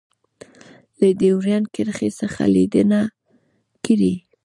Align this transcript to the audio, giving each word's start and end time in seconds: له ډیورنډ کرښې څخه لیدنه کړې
له 0.99 1.09
ډیورنډ 1.21 1.65
کرښې 1.75 2.09
څخه 2.19 2.41
لیدنه 2.55 2.99
کړې 3.85 4.13